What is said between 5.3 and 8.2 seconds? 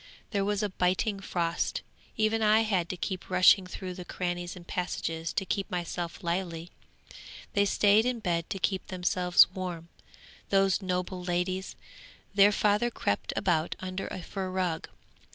to keep myself lively. They stayed in